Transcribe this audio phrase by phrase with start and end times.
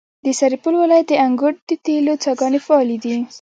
[0.25, 3.15] د سرپل ولایت د انګوت د تیلو څاګانې فعالې دي.